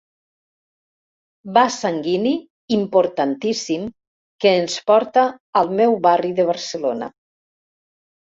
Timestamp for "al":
5.61-5.69